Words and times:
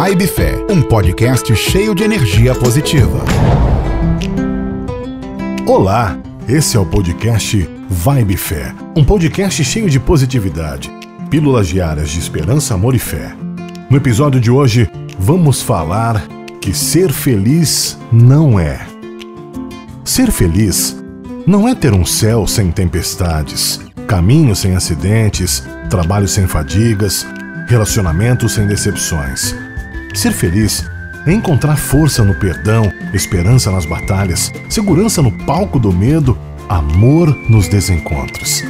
Vibe 0.00 0.28
Fé, 0.28 0.64
um 0.70 0.80
podcast 0.80 1.56
cheio 1.56 1.92
de 1.92 2.04
energia 2.04 2.54
positiva. 2.54 3.18
Olá, 5.66 6.16
esse 6.48 6.76
é 6.76 6.80
o 6.80 6.86
podcast 6.86 7.68
Vibe 7.90 8.36
Fé, 8.36 8.72
um 8.96 9.02
podcast 9.02 9.64
cheio 9.64 9.90
de 9.90 9.98
positividade, 9.98 10.88
pílulas 11.28 11.66
diárias 11.66 12.10
de 12.10 12.20
esperança, 12.20 12.74
amor 12.74 12.94
e 12.94 12.98
fé. 13.00 13.34
No 13.90 13.96
episódio 13.96 14.40
de 14.40 14.52
hoje, 14.52 14.88
vamos 15.18 15.62
falar 15.62 16.24
que 16.60 16.72
ser 16.72 17.12
feliz 17.12 17.98
não 18.12 18.56
é. 18.56 18.78
Ser 20.04 20.30
feliz 20.30 20.96
não 21.44 21.66
é 21.66 21.74
ter 21.74 21.92
um 21.92 22.06
céu 22.06 22.46
sem 22.46 22.70
tempestades, 22.70 23.80
caminho 24.06 24.54
sem 24.54 24.76
acidentes, 24.76 25.66
trabalho 25.90 26.28
sem 26.28 26.46
fadigas, 26.46 27.26
relacionamentos 27.66 28.52
sem 28.52 28.64
decepções. 28.64 29.56
Ser 30.18 30.32
feliz 30.32 30.84
é 31.24 31.32
encontrar 31.32 31.76
força 31.76 32.24
no 32.24 32.34
perdão, 32.34 32.92
esperança 33.14 33.70
nas 33.70 33.86
batalhas, 33.86 34.52
segurança 34.68 35.22
no 35.22 35.30
palco 35.30 35.78
do 35.78 35.92
medo, 35.92 36.36
amor 36.68 37.32
nos 37.48 37.68
desencontros. 37.68 38.64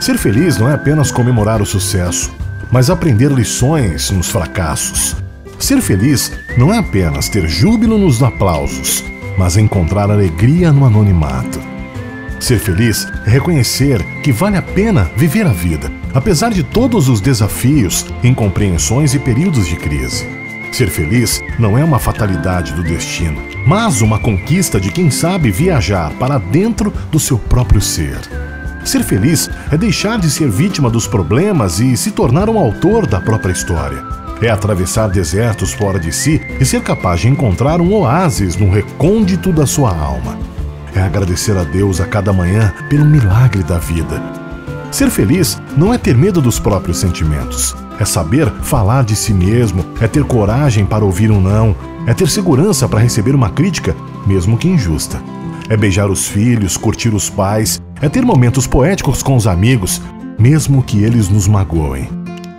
Ser 0.00 0.16
feliz 0.16 0.56
não 0.56 0.66
é 0.66 0.72
apenas 0.72 1.10
comemorar 1.10 1.60
o 1.60 1.66
sucesso, 1.66 2.32
mas 2.72 2.88
aprender 2.88 3.30
lições 3.30 4.10
nos 4.10 4.30
fracassos. 4.30 5.14
Ser 5.58 5.82
feliz 5.82 6.32
não 6.56 6.72
é 6.72 6.78
apenas 6.78 7.28
ter 7.28 7.46
júbilo 7.46 7.98
nos 7.98 8.22
aplausos, 8.22 9.04
mas 9.36 9.58
encontrar 9.58 10.10
alegria 10.10 10.72
no 10.72 10.86
anonimato. 10.86 11.60
Ser 12.40 12.58
feliz 12.58 13.06
é 13.26 13.30
reconhecer 13.30 14.02
que 14.22 14.32
vale 14.32 14.56
a 14.56 14.62
pena 14.62 15.10
viver 15.18 15.46
a 15.46 15.52
vida, 15.52 15.92
apesar 16.14 16.50
de 16.50 16.62
todos 16.62 17.10
os 17.10 17.20
desafios, 17.20 18.06
incompreensões 18.24 19.12
e 19.12 19.18
períodos 19.18 19.66
de 19.66 19.76
crise. 19.76 20.47
Ser 20.72 20.88
feliz 20.88 21.42
não 21.58 21.76
é 21.76 21.84
uma 21.84 21.98
fatalidade 21.98 22.72
do 22.72 22.82
destino, 22.82 23.42
mas 23.66 24.00
uma 24.00 24.18
conquista 24.18 24.80
de 24.80 24.90
quem 24.90 25.10
sabe 25.10 25.50
viajar 25.50 26.12
para 26.18 26.38
dentro 26.38 26.92
do 27.10 27.18
seu 27.18 27.38
próprio 27.38 27.80
ser. 27.80 28.18
Ser 28.84 29.02
feliz 29.02 29.50
é 29.70 29.76
deixar 29.76 30.18
de 30.18 30.30
ser 30.30 30.48
vítima 30.48 30.88
dos 30.88 31.06
problemas 31.06 31.80
e 31.80 31.96
se 31.96 32.10
tornar 32.10 32.48
um 32.48 32.58
autor 32.58 33.06
da 33.06 33.20
própria 33.20 33.52
história. 33.52 34.02
É 34.40 34.48
atravessar 34.48 35.08
desertos 35.08 35.72
fora 35.72 35.98
de 35.98 36.12
si 36.12 36.40
e 36.60 36.64
ser 36.64 36.82
capaz 36.82 37.20
de 37.20 37.28
encontrar 37.28 37.80
um 37.80 37.92
oásis 37.92 38.56
no 38.56 38.70
recôndito 38.70 39.52
da 39.52 39.66
sua 39.66 39.90
alma. 39.90 40.38
É 40.94 41.00
agradecer 41.00 41.56
a 41.56 41.64
Deus 41.64 42.00
a 42.00 42.06
cada 42.06 42.32
manhã 42.32 42.72
pelo 42.88 43.04
milagre 43.04 43.62
da 43.62 43.78
vida. 43.78 44.47
Ser 44.90 45.10
feliz 45.10 45.60
não 45.76 45.92
é 45.92 45.98
ter 45.98 46.16
medo 46.16 46.40
dos 46.40 46.58
próprios 46.58 46.98
sentimentos. 46.98 47.76
É 48.00 48.04
saber 48.04 48.50
falar 48.62 49.04
de 49.04 49.14
si 49.14 49.34
mesmo, 49.34 49.84
é 50.00 50.06
ter 50.06 50.24
coragem 50.24 50.86
para 50.86 51.04
ouvir 51.04 51.30
um 51.30 51.40
não, 51.40 51.74
é 52.06 52.14
ter 52.14 52.28
segurança 52.28 52.88
para 52.88 53.00
receber 53.00 53.34
uma 53.34 53.50
crítica, 53.50 53.94
mesmo 54.26 54.56
que 54.56 54.68
injusta. 54.68 55.20
É 55.68 55.76
beijar 55.76 56.10
os 56.10 56.26
filhos, 56.26 56.76
curtir 56.76 57.14
os 57.14 57.28
pais, 57.28 57.80
é 58.00 58.08
ter 58.08 58.24
momentos 58.24 58.66
poéticos 58.66 59.22
com 59.22 59.36
os 59.36 59.46
amigos, 59.46 60.00
mesmo 60.38 60.82
que 60.82 61.02
eles 61.02 61.28
nos 61.28 61.46
magoem. 61.46 62.08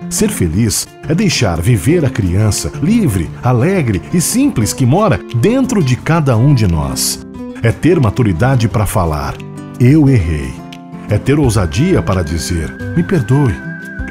Ser 0.09 0.29
feliz 0.29 0.87
é 1.07 1.15
deixar 1.15 1.61
viver 1.61 2.05
a 2.05 2.09
criança 2.09 2.71
livre, 2.81 3.29
alegre 3.41 4.01
e 4.13 4.19
simples 4.21 4.73
que 4.73 4.85
mora 4.85 5.19
dentro 5.35 5.83
de 5.83 5.95
cada 5.95 6.35
um 6.37 6.53
de 6.53 6.67
nós. 6.67 7.25
É 7.63 7.71
ter 7.71 7.99
maturidade 7.99 8.67
para 8.67 8.85
falar: 8.85 9.35
Eu 9.79 10.09
errei. 10.09 10.68
É 11.09 11.17
ter 11.17 11.39
ousadia 11.39 12.01
para 12.01 12.23
dizer: 12.23 12.71
Me 12.95 13.03
perdoe. 13.03 13.55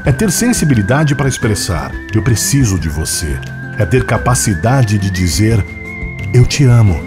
É 0.04 0.12
ter 0.12 0.30
sensibilidade 0.30 1.14
para 1.14 1.28
expressar: 1.28 1.92
Eu 2.14 2.22
preciso 2.22 2.78
de 2.78 2.88
você. 2.88 3.38
É 3.78 3.84
ter 3.84 4.04
capacidade 4.04 4.98
de 4.98 5.10
dizer: 5.10 5.64
Eu 6.34 6.44
te 6.44 6.64
amo. 6.64 7.00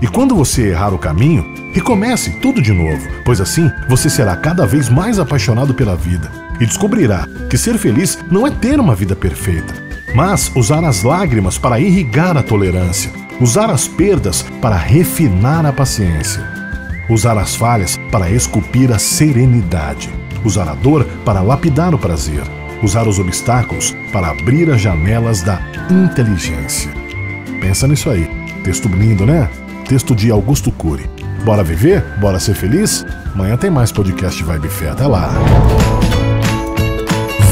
E 0.00 0.06
quando 0.06 0.34
você 0.34 0.68
errar 0.68 0.94
o 0.94 0.98
caminho, 0.98 1.44
recomece 1.72 2.30
tudo 2.40 2.62
de 2.62 2.72
novo, 2.72 3.06
pois 3.24 3.40
assim 3.40 3.70
você 3.88 4.08
será 4.08 4.36
cada 4.36 4.64
vez 4.64 4.88
mais 4.88 5.18
apaixonado 5.18 5.74
pela 5.74 5.96
vida 5.96 6.30
e 6.60 6.66
descobrirá 6.66 7.26
que 7.48 7.58
ser 7.58 7.78
feliz 7.78 8.18
não 8.30 8.46
é 8.46 8.50
ter 8.50 8.80
uma 8.80 8.94
vida 8.94 9.14
perfeita, 9.14 9.74
mas 10.14 10.50
usar 10.56 10.84
as 10.84 11.02
lágrimas 11.02 11.58
para 11.58 11.78
irrigar 11.80 12.36
a 12.36 12.42
tolerância, 12.42 13.10
usar 13.40 13.70
as 13.70 13.86
perdas 13.86 14.42
para 14.60 14.76
refinar 14.76 15.64
a 15.66 15.72
paciência, 15.72 16.57
usar 17.08 17.38
as 17.38 17.54
falhas 17.54 17.98
para 18.10 18.30
esculpir 18.30 18.92
a 18.92 18.98
serenidade, 18.98 20.10
usar 20.44 20.68
a 20.68 20.74
dor 20.74 21.04
para 21.24 21.40
lapidar 21.40 21.94
o 21.94 21.98
prazer, 21.98 22.42
usar 22.82 23.08
os 23.08 23.18
obstáculos 23.18 23.96
para 24.12 24.28
abrir 24.28 24.70
as 24.70 24.80
janelas 24.80 25.42
da 25.42 25.60
inteligência. 25.90 26.90
Pensa 27.60 27.86
nisso 27.86 28.10
aí. 28.10 28.28
Texto 28.62 28.88
lindo, 28.88 29.24
né? 29.26 29.48
Texto 29.88 30.14
de 30.14 30.30
Augusto 30.30 30.70
Cury. 30.70 31.08
Bora 31.44 31.64
viver? 31.64 32.02
Bora 32.20 32.38
ser 32.38 32.54
feliz? 32.54 33.04
Amanhã 33.34 33.56
tem 33.56 33.70
mais 33.70 33.92
podcast 33.92 34.42
Vibe 34.42 34.68
Fé. 34.68 34.90
Até 34.90 35.06
lá. 35.06 35.30